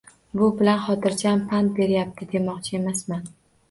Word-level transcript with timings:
Bu 0.39 0.47
bilan 0.61 0.81
xotiram 0.85 1.45
pand 1.53 1.79
beryapti 1.79 2.33
demoqchi 2.35 2.83
emasman. 2.85 3.35